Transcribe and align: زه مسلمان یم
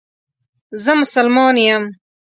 زه 0.83 0.91
مسلمان 1.01 1.55
یم 1.67 1.83